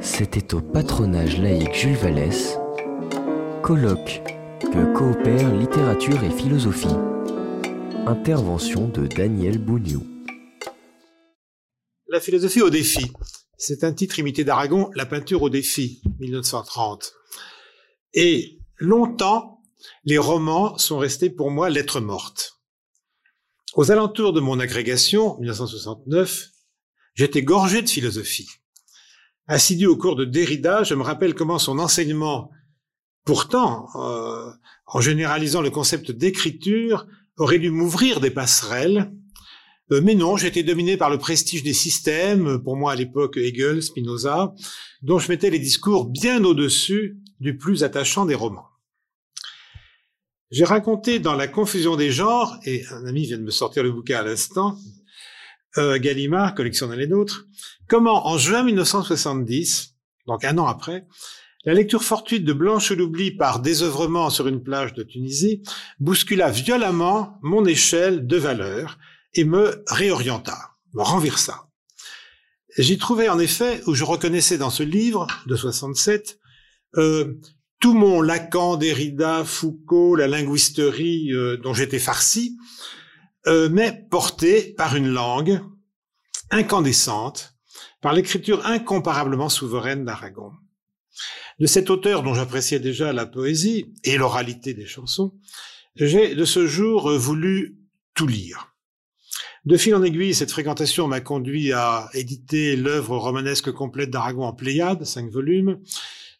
[0.00, 2.58] C'était au patronage laïque Jules Vallès,
[3.62, 4.22] colloque
[4.60, 6.96] que coopèrent littérature et philosophie.
[8.06, 10.06] Intervention de Daniel Bougnou.
[12.08, 13.12] La philosophie au défi.
[13.56, 17.12] C'est un titre imité d'Aragon, La peinture au défi, 1930.
[18.14, 19.62] Et longtemps,
[20.04, 22.60] les romans sont restés pour moi lettres mortes.
[23.74, 26.48] Aux alentours de mon agrégation, 1969,
[27.20, 28.48] j'étais gorgé de philosophie.
[29.46, 32.50] Assidu au cours de Derrida, je me rappelle comment son enseignement,
[33.26, 34.50] pourtant, euh,
[34.86, 39.12] en généralisant le concept d'écriture, aurait dû m'ouvrir des passerelles.
[39.92, 43.82] Euh, mais non, j'étais dominé par le prestige des systèmes, pour moi à l'époque Hegel,
[43.82, 44.54] Spinoza,
[45.02, 48.68] dont je mettais les discours bien au-dessus du plus attachant des romans.
[50.50, 53.92] J'ai raconté dans La confusion des genres, et un ami vient de me sortir le
[53.92, 54.78] bouquin à l'instant,
[55.78, 57.46] euh, Gallimard, collection d'un et d'autres,
[57.88, 59.94] comment en juin 1970,
[60.26, 61.06] donc un an après,
[61.64, 65.62] la lecture fortuite de Blanche l'oubli par désœuvrement sur une plage de Tunisie
[65.98, 68.98] bouscula violemment mon échelle de valeur
[69.34, 70.56] et me réorienta,
[70.94, 71.68] me renversa.
[72.78, 76.38] J'y trouvais en effet, où je reconnaissais dans ce livre de 67,
[76.96, 77.34] euh,
[77.78, 82.56] tout mon Lacan, Derrida, Foucault, la linguisterie euh, dont j'étais farci,
[83.46, 85.60] mais porté par une langue
[86.50, 87.54] incandescente,
[88.00, 90.52] par l'écriture incomparablement souveraine d'Aragon.
[91.58, 95.34] De cet auteur dont j'appréciais déjà la poésie et l'oralité des chansons,
[95.96, 97.78] j'ai de ce jour voulu
[98.14, 98.74] tout lire.
[99.66, 104.54] De fil en aiguille, cette fréquentation m'a conduit à éditer l'œuvre romanesque complète d'Aragon en
[104.54, 105.80] Pléiade, cinq volumes.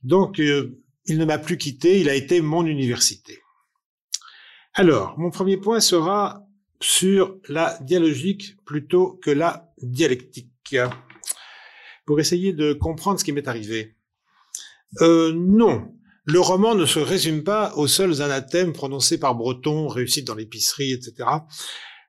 [0.03, 3.39] Donc, euh, il ne m'a plus quitté, il a été mon université.
[4.73, 6.47] Alors, mon premier point sera
[6.81, 10.77] sur la dialogique plutôt que la dialectique,
[12.07, 13.97] pour essayer de comprendre ce qui m'est arrivé.
[15.01, 20.27] Euh, non, le roman ne se résume pas aux seuls anathèmes prononcés par Breton, réussite
[20.27, 21.29] dans l'épicerie, etc.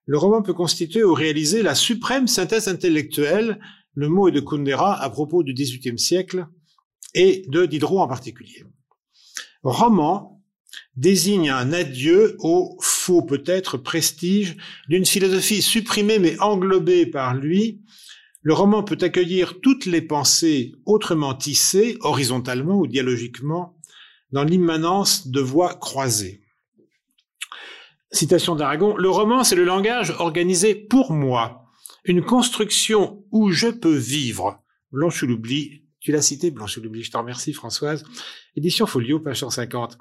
[0.06, 3.60] Le roman peut constituer ou réaliser la suprême synthèse intellectuelle,
[3.94, 6.48] le mot est de Kundera à propos du XVIIIe siècle
[7.14, 8.64] et de Diderot en particulier.
[9.64, 10.41] Roman
[10.96, 14.58] désigne un adieu au faux peut-être prestige
[14.90, 17.82] d'une philosophie supprimée mais englobée par lui.
[18.42, 23.78] Le roman peut accueillir toutes les pensées autrement tissées, horizontalement ou dialogiquement,
[24.32, 26.42] dans l'immanence de voies croisées.
[28.12, 31.66] Citation d'Aragon, le roman c'est le langage organisé pour moi,
[32.04, 34.62] une construction où je peux vivre.
[34.92, 38.04] Blanche l'oubli, tu l'as cité, Blanche l'oubli, je te remercie Françoise.
[38.56, 39.98] Édition Folio, page 150.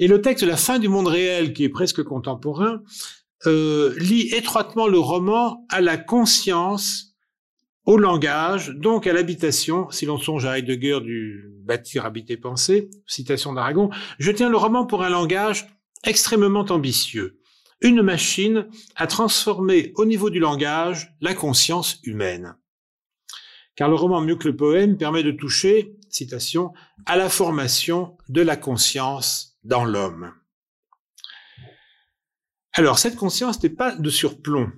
[0.00, 2.82] Et le texte la fin du monde réel, qui est presque contemporain,
[3.46, 7.14] euh, lie étroitement le roman à la conscience,
[7.84, 13.52] au langage, donc à l'habitation, si l'on songe à Heidegger du bâtir, habiter, penser, citation
[13.52, 15.66] d'Aragon, je tiens le roman pour un langage
[16.04, 17.38] extrêmement ambitieux,
[17.82, 22.56] une machine à transformer au niveau du langage la conscience humaine.
[23.76, 26.72] Car le roman, mieux que le poème, permet de toucher, citation,
[27.04, 30.32] à la formation de la conscience dans l'homme?
[32.72, 34.72] Alors, cette conscience n'est pas de surplomb.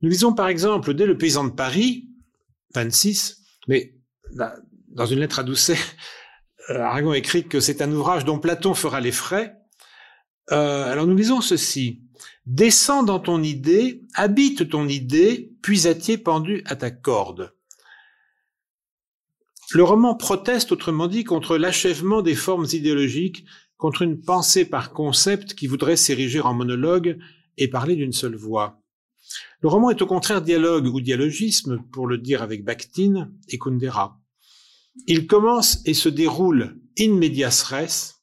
[0.00, 2.08] Nous lisons par exemple dès Le paysan de Paris,
[2.74, 3.94] 26, mais
[4.88, 5.78] dans une lettre à Doucet,
[6.70, 9.56] euh, Aragon écrit que c'est un ouvrage dont Platon fera les frais.
[10.50, 12.02] Euh, alors nous lisons ceci.
[12.46, 17.54] Descends dans ton idée, habite ton idée, puisatier pendu à ta corde.
[19.72, 23.46] Le roman proteste, autrement dit, contre l'achèvement des formes idéologiques,
[23.82, 27.18] contre une pensée par concept qui voudrait s'ériger en monologue
[27.58, 28.80] et parler d'une seule voix.
[29.60, 34.20] Le roman est au contraire dialogue ou dialogisme, pour le dire avec Bakhtin et Kundera.
[35.08, 38.20] Il commence et se déroule in medias res.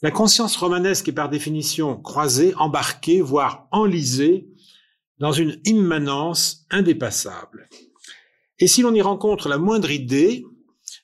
[0.00, 4.48] La conscience romanesque est par définition croisée, embarquée, voire enlisée
[5.18, 7.68] dans une immanence indépassable.
[8.58, 10.46] Et si l'on y rencontre la moindre idée,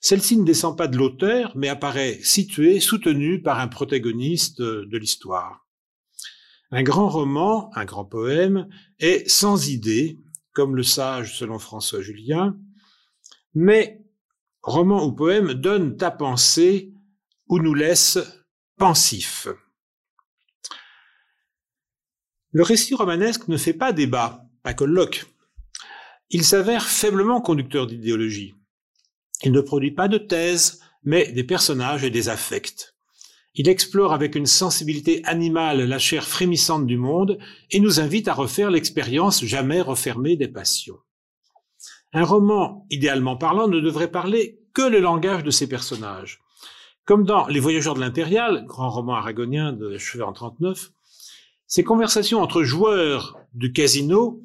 [0.01, 5.67] celle-ci ne descend pas de l'auteur, mais apparaît située, soutenue par un protagoniste de l'histoire.
[6.71, 8.69] Un grand roman, un grand poème,
[8.99, 10.21] est sans idée,
[10.53, 12.57] comme le sage selon François Julien,
[13.55, 14.05] mais
[14.63, 16.93] roman ou poème donne à penser
[17.49, 18.19] ou nous laisse
[18.77, 19.49] pensifs.
[22.51, 25.27] Le récit romanesque ne fait pas débat, pas colloque.
[26.31, 28.55] Il s'avère faiblement conducteur d'idéologie.
[29.43, 32.95] Il ne produit pas de thèse, mais des personnages et des affects.
[33.55, 37.39] Il explore avec une sensibilité animale la chair frémissante du monde
[37.71, 40.99] et nous invite à refaire l'expérience jamais refermée des passions.
[42.13, 46.41] Un roman, idéalement parlant, ne devrait parler que le langage de ses personnages.
[47.05, 50.91] Comme dans Les Voyageurs de l'Impérial, grand roman aragonien de chevet en 39,
[51.67, 54.41] ces conversations entre joueurs du casino,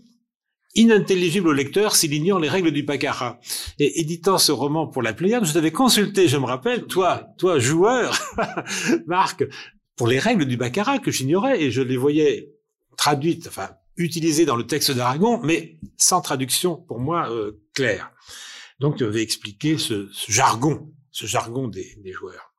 [0.76, 3.40] inintelligibles au lecteur s'il ignore les règles du baccarat.
[3.80, 7.60] Et éditant ce roman pour la Pléiade, je t'avais consulté, je me rappelle, toi, toi
[7.60, 8.18] joueur,
[9.08, 9.44] Marc,
[9.96, 12.50] pour les règles du baccarat que j'ignorais et je les voyais
[12.98, 18.12] traduites, enfin utilisées dans le texte d'Aragon, mais sans traduction pour moi euh, claire.
[18.80, 22.54] Donc tu avais expliqué ce, jargon, ce jargon des, joueurs.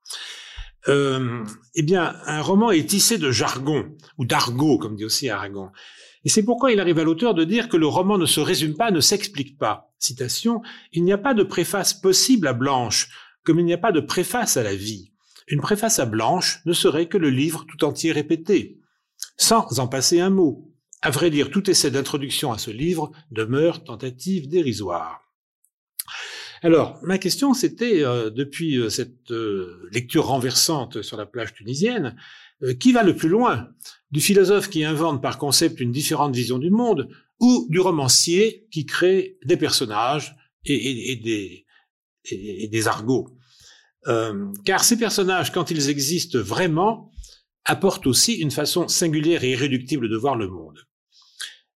[0.88, 1.44] Euh,
[1.75, 5.70] eh bien, un roman est tissé de jargon ou d'argot, comme dit aussi Aragon.
[6.25, 8.76] Et c'est pourquoi il arrive à l'auteur de dire que le roman ne se résume
[8.76, 9.93] pas, ne s'explique pas.
[9.99, 10.62] Citation,
[10.93, 13.09] il n'y a pas de préface possible à Blanche,
[13.44, 15.12] comme il n'y a pas de préface à la vie.
[15.49, 18.81] Une préface à Blanche ne serait que le livre tout entier répété,
[19.37, 20.71] sans en passer un mot.
[21.03, 25.21] À vrai dire, tout essai d'introduction à ce livre demeure tentative dérisoire.
[26.62, 32.17] Alors, ma question, c'était, euh, depuis euh, cette euh, lecture renversante sur la plage tunisienne,
[32.72, 33.69] qui va le plus loin?
[34.11, 37.08] Du philosophe qui invente par concept une différente vision du monde,
[37.40, 41.66] ou du romancier qui crée des personnages et, des,
[42.31, 43.37] et des argots?
[44.06, 47.11] Euh, car ces personnages, quand ils existent vraiment,
[47.64, 50.78] apportent aussi une façon singulière et irréductible de voir le monde.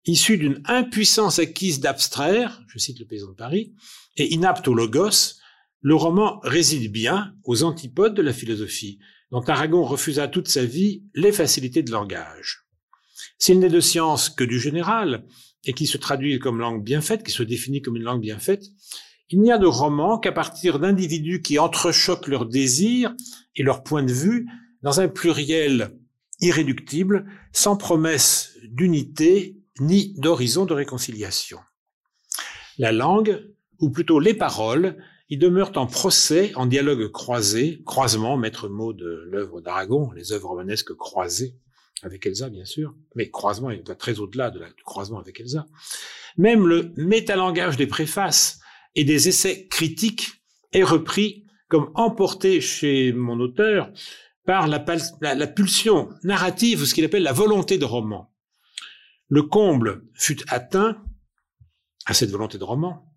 [0.05, 3.75] Issu d'une impuissance acquise d'abstraire, je cite le paysan de Paris,
[4.17, 5.37] et inapte au logos,
[5.81, 8.99] le roman réside bien aux antipodes de la philosophie,
[9.31, 12.65] dont Aragon refusa toute sa vie les facilités de langage.
[13.39, 15.25] S'il n'est de science que du général,
[15.65, 18.39] et qui se traduit comme langue bien faite, qui se définit comme une langue bien
[18.39, 18.65] faite,
[19.31, 23.15] il n'y a de roman qu'à partir d'individus qui entrechoquent leurs désirs
[23.57, 24.47] et leurs points de vue
[24.83, 25.91] dans un pluriel
[26.41, 31.59] irréductible, sans promesse d'unité ni d'horizon de réconciliation.
[32.79, 33.45] La langue,
[33.81, 34.97] ou plutôt les paroles,
[35.31, 40.49] y demeurent en procès, en dialogue croisé, croisement, maître mot de l'œuvre d'Aragon, les œuvres
[40.49, 41.55] romanesques croisées,
[42.03, 45.67] avec Elsa bien sûr, mais croisement il va très au-delà de du croisement avec Elsa.
[46.37, 48.61] Même le métalangage des préfaces
[48.95, 50.43] et des essais critiques
[50.73, 53.93] est repris comme emporté chez mon auteur
[54.47, 54.79] par la,
[55.47, 58.33] pulsion narrative ce qu'il appelle la volonté de roman.
[59.29, 61.03] Le comble fut atteint
[62.07, 63.08] à cette volonté de roman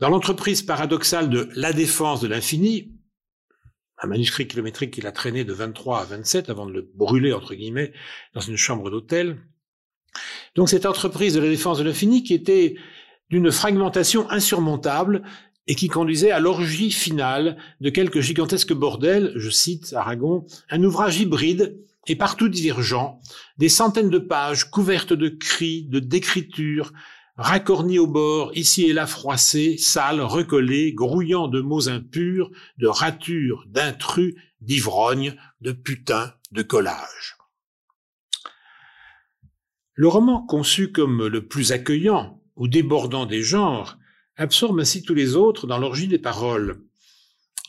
[0.00, 2.92] dans l'entreprise paradoxale de La défense de l'infini,
[4.02, 7.54] un manuscrit kilométrique qu'il a traîné de 23 à 27 avant de le brûler, entre
[7.54, 7.92] guillemets,
[8.34, 9.38] dans une chambre d'hôtel.
[10.56, 12.76] Donc cette entreprise de la défense de l'infini qui était
[13.28, 15.22] d'une fragmentation insurmontable
[15.66, 21.20] et qui conduisait à l'orgie finale de quelques gigantesques bordels, je cite Aragon, un ouvrage
[21.20, 23.20] hybride et partout divergent,
[23.58, 26.92] des centaines de pages couvertes de cris, de décritures,
[27.40, 33.64] racornies au bord, ici et là froissées, sales, recollées, grouillant de mots impurs, de ratures,
[33.66, 37.38] d'intrus, d'ivrognes, de putains, de collages.
[39.94, 43.96] Le roman conçu comme le plus accueillant, ou débordant des genres,
[44.36, 46.82] absorbe ainsi tous les autres dans l'orgie des paroles.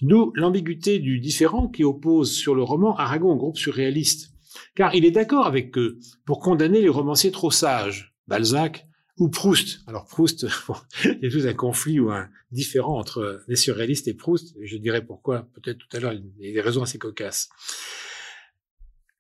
[0.02, 4.34] D'où l'ambiguïté du différent qui oppose sur le roman Aragon au groupe surréaliste.
[4.76, 8.86] Car il est d'accord avec eux pour condamner les romanciers trop sages, Balzac
[9.18, 9.82] ou Proust.
[9.88, 10.48] Alors Proust,
[11.04, 14.56] il y a un conflit ou un différent entre les surréalistes et Proust.
[14.62, 17.50] Je dirais pourquoi, peut-être tout à l'heure, il y a des raisons assez cocasses.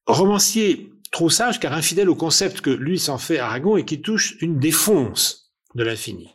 [0.06, 4.38] Romancier trop sage car infidèle au concept que lui s'en fait Aragon et qui touche
[4.42, 6.30] une défonce de l'infini.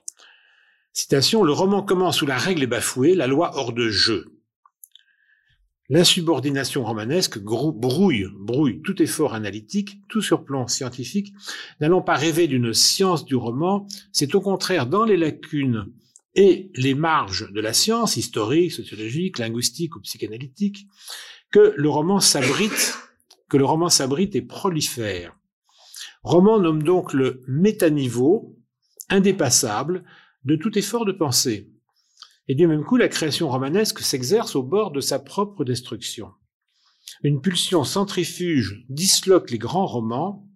[0.93, 4.36] Citation, le roman commence où la règle est bafouée, la loi hors de jeu.
[5.89, 11.33] L'insubordination romanesque brouille, brouille tout effort analytique, tout surplomb scientifique.
[11.81, 15.87] N'allons pas rêver d'une science du roman, c'est au contraire dans les lacunes
[16.35, 20.87] et les marges de la science, historique, sociologique, linguistique ou psychanalytique,
[21.53, 22.99] que le roman s'abrite,
[23.49, 25.37] que le roman s'abrite et prolifère.
[26.25, 28.59] Roman nomme donc le métaniveau,
[29.09, 30.05] indépassable
[30.45, 31.71] de tout effort de pensée.
[32.49, 36.33] Et du même coup, la création romanesque s'exerce au bord de sa propre destruction.
[37.23, 40.49] Une pulsion centrifuge disloque les grands romans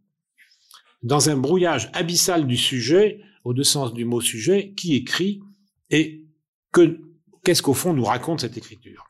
[1.03, 5.41] dans un brouillage abyssal du sujet, au deux sens du mot sujet, qui écrit
[5.89, 6.27] et
[6.73, 7.01] que,
[7.43, 9.07] qu'est-ce qu'au fond nous raconte cette écriture?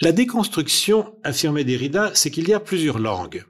[0.00, 3.44] La déconstruction, affirmait Derrida, c'est qu'il y a plusieurs langues,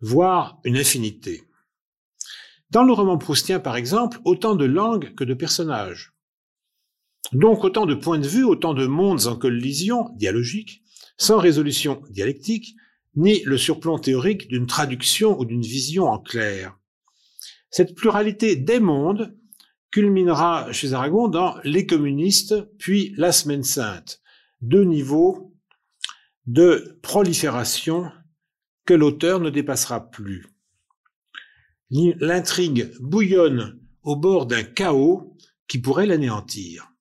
[0.00, 1.47] voire une infinité.
[2.70, 6.12] Dans le roman proustien, par exemple, autant de langues que de personnages.
[7.32, 10.82] Donc autant de points de vue, autant de mondes en collision dialogique,
[11.16, 12.76] sans résolution dialectique,
[13.16, 16.78] ni le surplomb théorique d'une traduction ou d'une vision en clair.
[17.70, 19.36] Cette pluralité des mondes
[19.90, 24.20] culminera chez Aragon dans Les communistes, puis La Semaine Sainte,
[24.60, 25.54] deux niveaux
[26.46, 28.10] de prolifération
[28.84, 30.46] que l'auteur ne dépassera plus.
[31.90, 36.92] L'intrigue bouillonne au bord d'un chaos qui pourrait l'anéantir.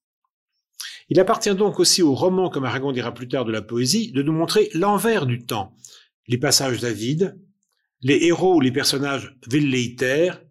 [1.10, 4.22] Il appartient donc aussi au roman, comme Aragon dira plus tard de la poésie, de
[4.22, 5.76] nous montrer l'envers du temps,
[6.28, 7.40] les passages avides,
[8.02, 10.42] les héros ou les personnages velléitaires,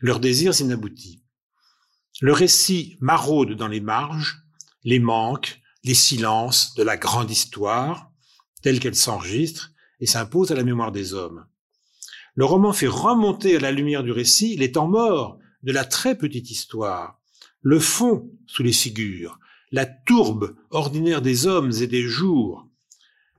[0.00, 1.22] leurs désirs inaboutis.
[2.20, 4.38] Le récit maraude dans les marges,
[4.84, 8.10] les manques, les silences de la grande histoire,
[8.62, 11.46] telle qu'elle s'enregistre et s'impose à la mémoire des hommes.
[12.36, 16.16] Le roman fait remonter à la lumière du récit les temps morts de la très
[16.16, 17.18] petite histoire,
[17.62, 19.38] le fond sous les figures,
[19.72, 22.68] la tourbe ordinaire des hommes et des jours,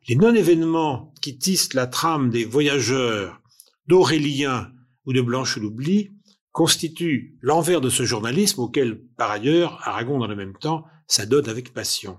[0.07, 3.39] les non-événements qui tissent la trame des voyageurs,
[3.87, 4.71] d'Aurélien
[5.05, 6.11] ou de Blanche l'oubli,
[6.51, 11.71] constituent l'envers de ce journalisme auquel, par ailleurs, Aragon dans le même temps, s'adonne avec
[11.71, 12.17] passion.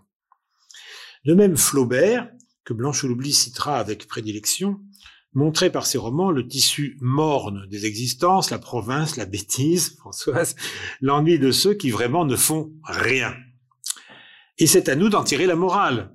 [1.25, 2.31] De même, Flaubert,
[2.65, 4.81] que Blanche l'oubli citera avec prédilection,
[5.35, 10.57] montrait par ses romans le tissu morne des existences, la province, la bêtise, Françoise,
[11.01, 13.35] l'ennui de ceux qui vraiment ne font rien.
[14.59, 16.15] Et c'est à nous d'en tirer la morale.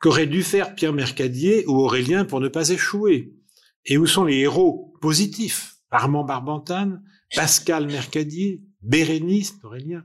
[0.00, 3.34] Qu'aurait dû faire Pierre Mercadier ou Aurélien pour ne pas échouer?
[3.84, 5.76] Et où sont les héros positifs?
[5.90, 7.02] Armand Barbantane,
[7.34, 10.04] Pascal Mercadier, Bérénice, Aurélien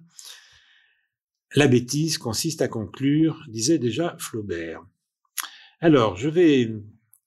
[1.55, 4.81] La bêtise consiste à conclure, disait déjà Flaubert.
[5.79, 6.73] Alors, je vais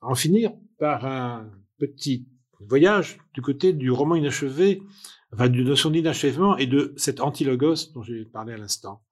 [0.00, 2.26] en finir par un petit
[2.60, 4.82] voyage du côté du roman inachevé,
[5.32, 9.02] enfin, de son inachèvement et de cet antilogos dont j'ai parlé à l'instant.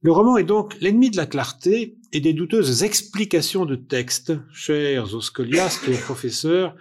[0.00, 5.14] Le roman est donc l'ennemi de la clarté et des douteuses explications de textes, chers
[5.14, 6.76] aux scoliastes et aux professeurs,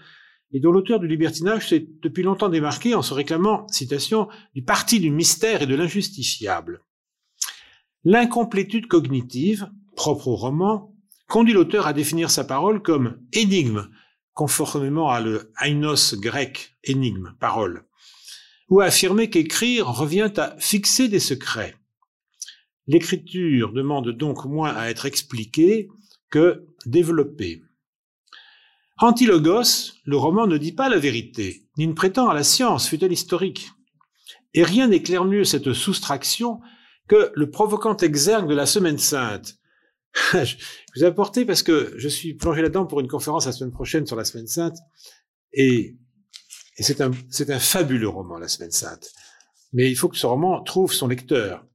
[0.51, 4.99] et dont l'auteur du libertinage s'est depuis longtemps démarqué en se réclamant, citation, du parti
[4.99, 6.83] du mystère et de l'injustifiable.
[8.03, 10.92] L'incomplétude cognitive, propre au roman,
[11.27, 13.89] conduit l'auteur à définir sa parole comme énigme,
[14.34, 17.86] conformément à le ainos grec, énigme, parole,
[18.70, 21.75] ou à affirmer qu'écrire revient à fixer des secrets.
[22.88, 25.88] L'écriture demande donc moins à être expliquée
[26.30, 27.63] que développée.
[29.00, 33.12] Antilogos, le roman ne dit pas la vérité, ni ne prétend à la science, fut-elle
[33.12, 33.72] historique.
[34.53, 36.60] Et rien n'éclaire mieux cette soustraction
[37.08, 39.58] que le provocant exergue de la Semaine Sainte.
[40.34, 40.55] je
[40.96, 44.05] vous ai apporté parce que je suis plongé là-dedans pour une conférence la semaine prochaine
[44.05, 44.77] sur la Semaine Sainte,
[45.53, 45.96] et,
[46.79, 49.12] c'est un, un fabuleux roman, la Semaine Sainte.
[49.74, 51.65] Mais il faut que ce roman trouve son lecteur.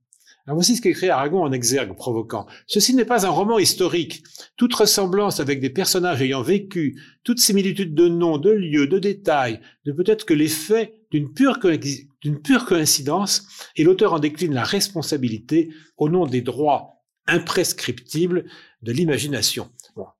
[0.55, 2.47] Voici ce qu'écrit Aragon en exergue provoquant.
[2.67, 4.23] Ceci n'est pas un roman historique.
[4.57, 9.61] Toute ressemblance avec des personnages ayant vécu, toute similitude de noms, de lieux, de détails,
[9.85, 11.59] ne peut être que l'effet d'une pure,
[12.43, 15.69] pure coïncidence, et l'auteur en décline la responsabilité
[15.99, 16.98] au nom des droits
[17.29, 18.45] imprescriptibles
[18.83, 19.71] de l'imagination.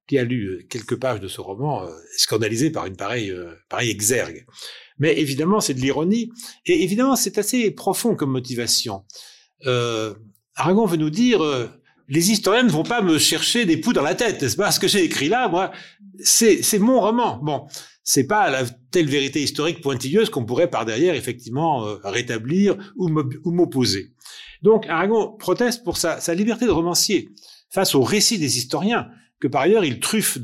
[0.09, 3.55] Qui a lu euh, quelques pages de ce roman euh, scandalisé par une pareille, euh,
[3.69, 4.47] pareille exergue.
[4.99, 6.31] Mais évidemment, c'est de l'ironie,
[6.67, 9.05] et évidemment, c'est assez profond comme motivation
[9.67, 10.15] euh,
[10.57, 11.41] Aragon veut nous dire,
[12.09, 14.73] les historiens ne vont pas me chercher des poux dans la tête, n'est-ce pas?
[14.73, 15.71] Ce que j'ai écrit là, moi,
[16.21, 17.39] c'est mon roman.
[17.41, 17.67] Bon,
[18.03, 23.09] c'est pas la telle vérité historique pointilleuse qu'on pourrait par derrière effectivement rétablir ou
[23.53, 24.15] m'opposer.
[24.63, 27.31] Donc Aragon proteste pour sa, liberté de romancier
[27.71, 29.11] face au récit des historiens
[29.41, 30.39] que par ailleurs il truffe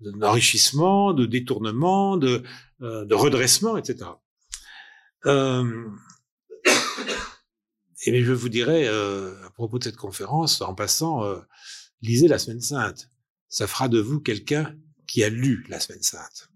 [0.00, 2.42] d'enrichissement, de, de, détournement, de,
[2.82, 4.10] euh, de redressement, etc.
[5.26, 5.88] Euh,
[8.06, 11.38] et je vous dirais, euh, à propos de cette conférence, en passant, euh,
[12.02, 13.10] lisez la Semaine Sainte.
[13.48, 14.74] Ça fera de vous quelqu'un
[15.06, 16.48] qui a lu la Semaine Sainte.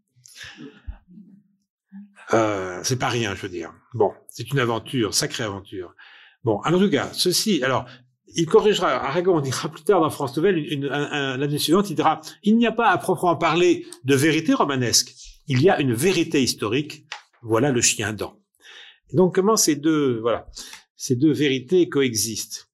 [2.33, 3.73] Euh, c'est pas rien, je veux dire.
[3.93, 5.95] Bon, c'est une aventure, sacrée aventure.
[6.45, 7.87] Bon, en tout cas, ceci, alors,
[8.37, 12.57] il corrigera, Aragon, on dira plus tard dans France Nouvelle, l'année suivante, il dira, il
[12.57, 15.15] n'y a pas à proprement parler de vérité romanesque,
[15.47, 17.07] il y a une vérité historique,
[17.43, 18.39] voilà le chien dent.
[19.13, 20.49] Donc comment ces deux, voilà,
[20.97, 22.69] ces deux vérités coexistent?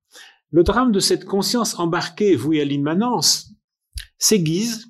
[0.50, 3.52] Le drame de cette conscience embarquée vouée à l'immanence
[4.18, 4.88] s'aiguise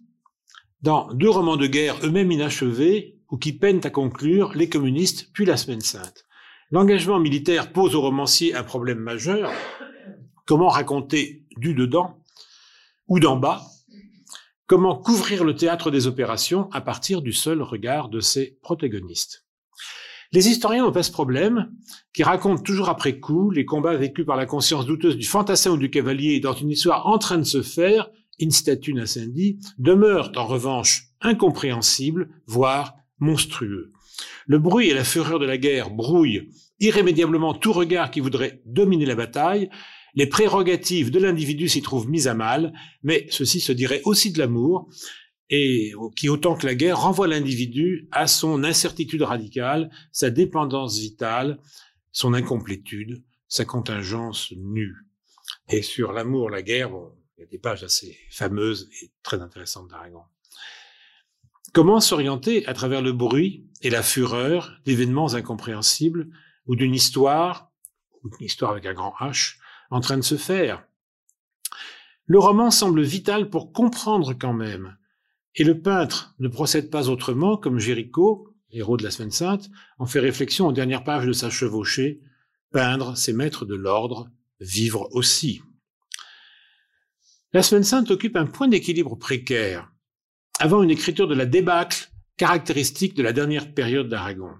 [0.81, 5.45] dans deux romans de guerre eux-mêmes inachevés ou qui peinent à conclure Les communistes puis
[5.45, 6.25] La Semaine Sainte.
[6.73, 9.51] L'engagement militaire pose au romancier un problème majeur.
[10.47, 12.23] Comment raconter du dedans
[13.09, 13.63] ou d'en bas?
[14.69, 19.45] Comment couvrir le théâtre des opérations à partir du seul regard de ses protagonistes?
[20.31, 21.73] Les historiens n'ont pas ce problème,
[22.15, 25.77] qui racontent toujours après coup les combats vécus par la conscience douteuse du fantassin ou
[25.77, 28.11] du cavalier dans une histoire en train de se faire,
[28.41, 33.93] in statu nascendi, demeurent en revanche incompréhensibles, voire monstrueux.
[34.47, 36.51] Le bruit et la fureur de la guerre brouillent
[36.81, 39.71] irrémédiablement tout regard qui voudrait dominer la bataille,
[40.15, 42.73] les prérogatives de l'individu s'y trouvent mises à mal,
[43.03, 44.89] mais ceci se dirait aussi de l'amour,
[45.51, 51.59] et qui autant que la guerre renvoie l'individu à son incertitude radicale, sa dépendance vitale,
[52.13, 54.97] son incomplétude, sa contingence nue.
[55.69, 56.91] Et sur l'amour, la guerre,
[57.37, 60.23] il y a des pages assez fameuses et très intéressantes d'Aragon.
[61.73, 66.29] Comment s'orienter à travers le bruit et la fureur d'événements incompréhensibles
[66.67, 67.71] ou d'une histoire,
[68.23, 69.57] ou d'une histoire avec un grand H,
[69.91, 70.85] en train de se faire
[72.27, 74.97] Le roman semble vital pour comprendre quand même.
[75.57, 79.69] Et le peintre ne procède pas autrement, comme Géricault, héros de la Semaine Sainte,
[79.99, 82.21] en fait réflexion aux dernières pages de sa chevauchée.
[82.71, 85.63] Peindre, c'est mettre de l'ordre, vivre aussi.
[87.53, 89.91] La Semaine Sainte occupe un point d'équilibre précaire,
[90.61, 92.10] avant une écriture de la débâcle
[92.41, 94.53] caractéristique de la dernière période d'Aragon.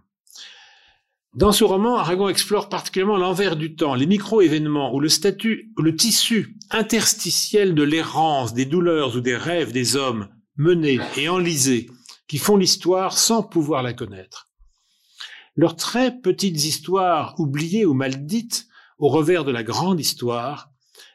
[1.33, 5.97] Dans ce roman, Aragon explore particulièrement l'envers du temps, les micro-événements où le statut, le
[5.97, 11.89] tissu interstitiel de l'errance, des douleurs ou des rêves des hommes menés et enlisés
[12.29, 14.51] qui font l'histoire sans pouvoir la connaître.
[15.57, 18.67] Leurs très petites histoires oubliées ou mal dites
[18.99, 20.71] au revers de la grande histoire,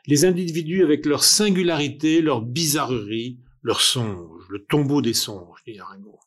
[0.07, 6.17] les individus avec leur singularité, leur bizarrerie, leurs songes, le tombeau des songes, dit Aragon.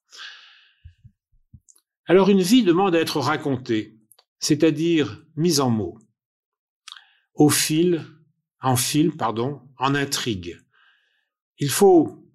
[2.08, 3.98] Alors une vie demande à être racontée,
[4.38, 5.98] c'est-à-dire mise en mots,
[7.34, 8.04] au fil,
[8.62, 10.58] en fil, pardon, en intrigue.
[11.58, 12.26] Il faut,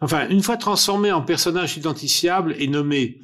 [0.00, 3.20] enfin, une fois transformé en personnage identifiable et nommé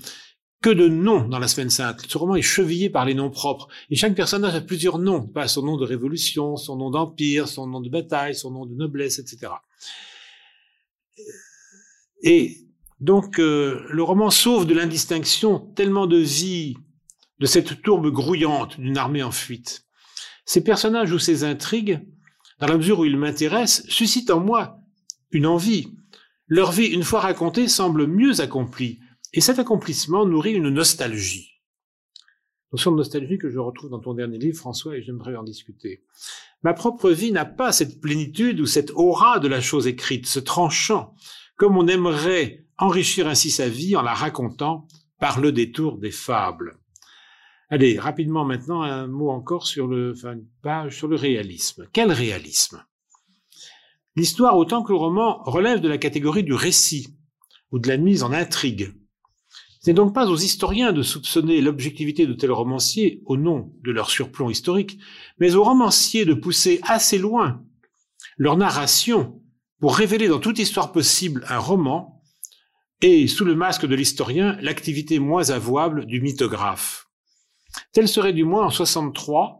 [0.62, 2.04] que de noms dans la Semaine Sainte.
[2.06, 3.68] Ce roman est chevillé par les noms propres.
[3.88, 7.66] Et chaque personnage a plusieurs noms, pas son nom de révolution, son nom d'empire, son
[7.66, 9.52] nom de bataille, son nom de noblesse, etc.
[12.22, 12.58] Et
[13.00, 16.76] donc euh, le roman sauve de l'indistinction tellement de vie,
[17.38, 19.86] de cette tourbe grouillante d'une armée en fuite.
[20.44, 22.06] Ces personnages ou ces intrigues,
[22.58, 24.78] dans la mesure où ils m'intéressent, suscitent en moi
[25.30, 25.94] une envie.
[26.46, 29.00] Leur vie, une fois racontée, semble mieux accomplie,
[29.32, 31.50] et cet accomplissement nourrit une nostalgie.
[32.72, 36.04] Notion de nostalgie que je retrouve dans ton dernier livre, François, et j'aimerais en discuter.
[36.62, 40.38] Ma propre vie n'a pas cette plénitude ou cette aura de la chose écrite, ce
[40.38, 41.14] tranchant,
[41.56, 44.88] comme on aimerait enrichir ainsi sa vie en la racontant
[45.18, 46.78] par le détour des fables.
[47.68, 51.86] Allez, rapidement maintenant, un mot encore sur le, enfin, page sur le réalisme.
[51.92, 52.84] Quel réalisme?
[54.16, 57.16] L'histoire, autant que le roman, relève de la catégorie du récit
[57.70, 58.92] ou de la mise en intrigue.
[59.82, 63.92] Ce n'est donc pas aux historiens de soupçonner l'objectivité de tels romanciers au nom de
[63.92, 64.98] leur surplomb historique,
[65.38, 67.62] mais aux romanciers de pousser assez loin
[68.36, 69.40] leur narration
[69.80, 72.19] pour révéler dans toute histoire possible un roman
[73.02, 77.08] et, sous le masque de l'historien, l'activité moins avouable du mythographe.
[77.92, 79.58] Telle serait du moins en 63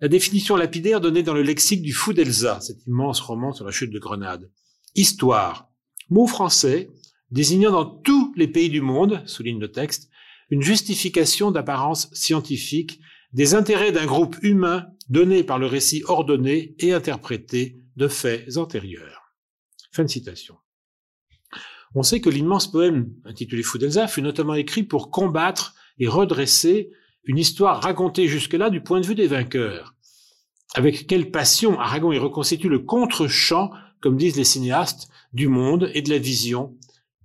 [0.00, 3.70] la définition lapidaire donnée dans le lexique du Fou d'Elsa, cet immense roman sur la
[3.70, 4.50] chute de Grenade.
[4.96, 5.68] Histoire,
[6.10, 6.90] mot français
[7.30, 10.10] désignant dans tous les pays du monde, souligne le texte,
[10.50, 13.00] une justification d'apparence scientifique
[13.32, 19.34] des intérêts d'un groupe humain donné par le récit ordonné et interprété de faits antérieurs.
[19.92, 20.56] Fin de citation.
[21.94, 26.90] On sait que l'immense poème intitulé Fou d'Elsa fut notamment écrit pour combattre et redresser
[27.24, 29.94] une histoire racontée jusque-là du point de vue des vainqueurs.
[30.74, 36.02] Avec quelle passion Aragon y reconstitue le contre-champ, comme disent les cinéastes, du monde et
[36.02, 36.76] de la vision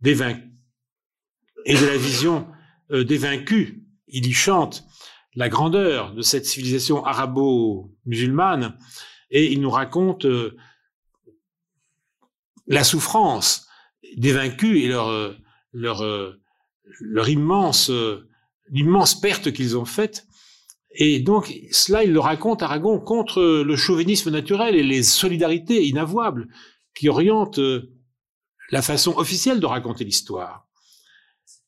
[0.02, 0.38] des euh,
[3.18, 3.76] vaincus.
[4.10, 4.86] Il y chante
[5.36, 8.78] la grandeur de cette civilisation arabo-musulmane
[9.30, 10.56] et il nous raconte euh,
[12.68, 13.67] la souffrance
[14.16, 15.34] des vaincus et leur, euh,
[15.76, 16.34] euh,
[17.28, 18.28] immense, euh,
[18.70, 20.28] l'immense perte qu'ils ont faite.
[20.92, 26.48] Et donc, cela, il le raconte, Aragon, contre le chauvinisme naturel et les solidarités inavouables
[26.96, 27.60] qui orientent
[28.72, 30.68] la façon officielle de raconter l'histoire.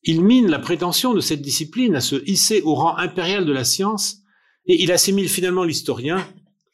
[0.03, 3.65] Il mine la prétention de cette discipline à se hisser au rang impérial de la
[3.65, 4.19] science
[4.65, 6.25] et il assimile finalement l'historien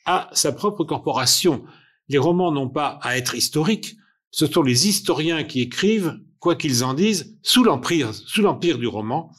[0.06, 1.66] à sa propre corporation.
[2.08, 3.98] Les romans n'ont pas à être historiques,
[4.36, 8.86] ce sont les historiens qui écrivent, quoi qu'ils en disent, sous l'empire, sous l'empire du
[8.86, 9.32] roman,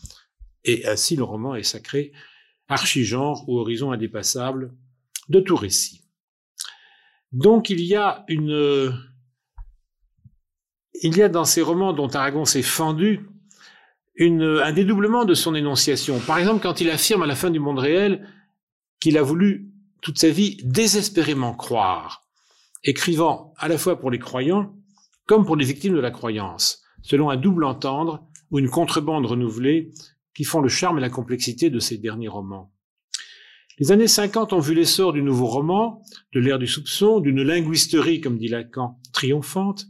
[0.64, 2.12] et ainsi le roman est sacré,
[2.66, 4.74] archigenre ou horizon indépassable
[5.28, 6.00] de tout récit.
[7.30, 8.98] Donc il y a une,
[11.02, 13.28] il y a dans ces romans dont Aragon s'est fendu
[14.18, 16.20] un dédoublement de son énonciation.
[16.20, 18.26] Par exemple, quand il affirme à la fin du monde réel
[18.98, 19.68] qu'il a voulu
[20.00, 22.26] toute sa vie désespérément croire,
[22.82, 24.72] écrivant à la fois pour les croyants
[25.26, 29.92] comme pour les victimes de la croyance, selon un double entendre ou une contrebande renouvelée
[30.34, 32.72] qui font le charme et la complexité de ces derniers romans.
[33.78, 38.20] Les années 50 ont vu l'essor du nouveau roman, de l'ère du soupçon, d'une linguisterie,
[38.20, 39.86] comme dit Lacan, triomphante,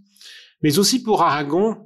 [0.62, 1.76] mais aussi pour Aragon,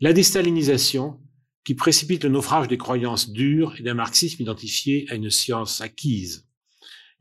[0.00, 1.18] la déstalinisation
[1.64, 6.46] qui précipite le naufrage des croyances dures et d'un marxisme identifié à une science acquise.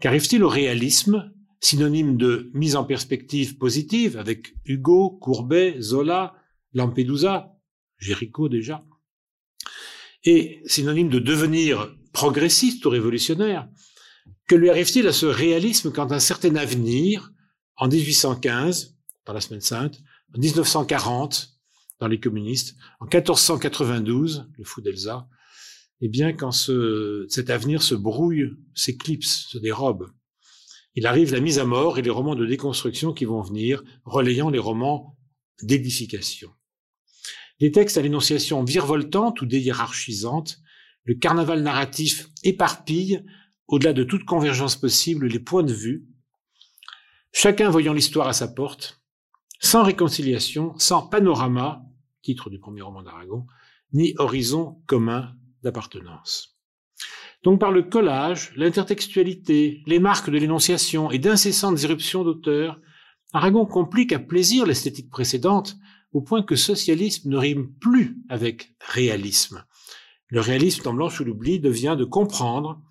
[0.01, 6.35] Qu'arrive-t-il au réalisme, synonyme de mise en perspective positive avec Hugo, Courbet, Zola,
[6.73, 7.55] Lampedusa,
[7.97, 8.83] Géricault déjà,
[10.23, 13.67] et synonyme de devenir progressiste ou révolutionnaire,
[14.47, 17.31] que lui arrive-t-il à ce réalisme quand un certain avenir,
[17.77, 19.99] en 1815, dans la Semaine Sainte,
[20.33, 21.57] en 1940,
[21.99, 25.27] dans les communistes, en 1492, le fou d'Elsa,
[26.01, 30.11] eh bien, quand ce, cet avenir se brouille, s'éclipse, se dérobe,
[30.95, 34.49] il arrive la mise à mort et les romans de déconstruction qui vont venir, relayant
[34.49, 35.17] les romans
[35.61, 36.51] d'édification.
[37.59, 40.59] Des textes à l'énonciation virevoltante ou déhiérarchisante,
[41.03, 43.25] le carnaval narratif éparpille,
[43.67, 46.07] au-delà de toute convergence possible, les points de vue,
[47.31, 49.01] chacun voyant l'histoire à sa porte,
[49.59, 51.83] sans réconciliation, sans panorama,
[52.21, 53.45] titre du premier roman d'Aragon,
[53.93, 56.54] ni horizon commun d'appartenance.
[57.45, 62.81] Donc par le collage, l'intertextualité, les marques de l'énonciation et d'incessantes irruptions d'auteurs,
[63.33, 65.77] Aragon complique à plaisir l'esthétique précédente
[66.11, 69.63] au point que socialisme ne rime plus avec réalisme.
[70.29, 72.81] Le réalisme Blanche ou l'oubli devient de comprendre,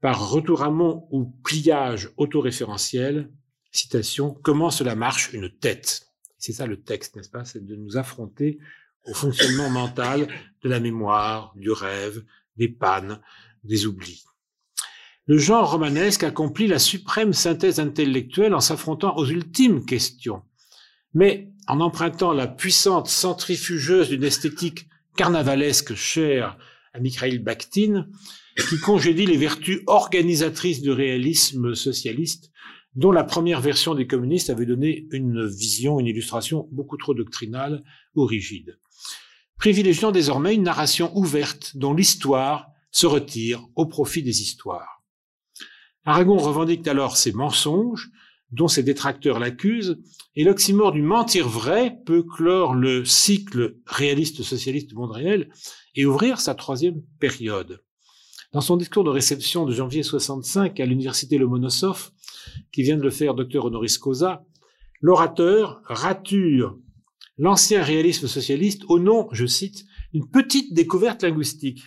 [0.00, 3.32] par retour à mont ou pliage autoréférentiel,
[3.72, 6.06] citation, comment cela marche une tête.
[6.38, 7.44] C'est ça le texte, n'est-ce pas?
[7.44, 8.58] C'est de nous affronter
[9.06, 10.28] au fonctionnement mental
[10.62, 12.22] de la mémoire, du rêve,
[12.56, 13.20] des pannes,
[13.66, 14.24] des oublis.
[15.26, 20.42] Le genre romanesque accomplit la suprême synthèse intellectuelle en s'affrontant aux ultimes questions.
[21.14, 26.56] Mais en empruntant la puissante centrifugeuse d'une esthétique carnavalesque chère
[26.92, 28.06] à Mikhail Bakhtin,
[28.68, 32.52] qui congédie les vertus organisatrices du réalisme socialiste,
[32.94, 37.82] dont la première version des communistes avait donné une vision, une illustration beaucoup trop doctrinale
[38.14, 38.78] ou rigide.
[39.58, 45.02] Privilégiant désormais une narration ouverte dont l'histoire se retire au profit des histoires.
[46.06, 48.08] Aragon revendique alors ses mensonges,
[48.52, 49.98] dont ses détracteurs l'accusent,
[50.34, 55.50] et l'oxymore du mentir vrai peut clore le cycle réaliste socialiste du monde réel
[55.94, 57.82] et ouvrir sa troisième période.
[58.54, 62.12] Dans son discours de réception de janvier 65 à l'université Lomonosov,
[62.72, 64.46] qui vient de le faire docteur honoris causa,
[65.02, 66.78] l'orateur rature
[67.36, 71.82] l'ancien réalisme socialiste au nom, je cite, une petite découverte linguistique.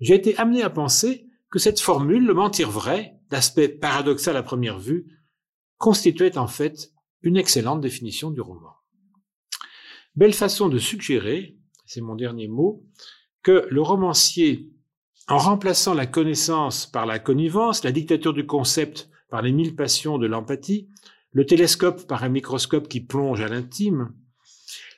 [0.00, 4.78] J'ai été amené à penser que cette formule, le mentir vrai, d'aspect paradoxal à première
[4.78, 5.06] vue,
[5.78, 8.72] constituait en fait une excellente définition du roman.
[10.16, 12.84] Belle façon de suggérer, c'est mon dernier mot,
[13.42, 14.70] que le romancier,
[15.28, 20.18] en remplaçant la connaissance par la connivence, la dictature du concept par les mille passions
[20.18, 20.88] de l'empathie,
[21.32, 24.12] le télescope par un microscope qui plonge à l'intime,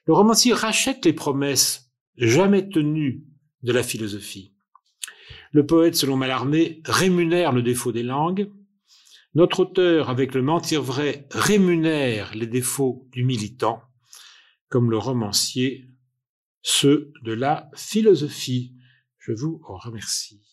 [0.07, 3.25] le romancier rachète les promesses jamais tenues
[3.63, 4.52] de la philosophie.
[5.53, 8.51] Le poète, selon Mallarmé, rémunère le défaut des langues,
[9.35, 13.83] notre auteur, avec le mentir vrai, rémunère les défauts du militant,
[14.69, 15.89] comme le romancier,
[16.63, 18.75] ceux de la philosophie.
[19.19, 20.52] Je vous remercie.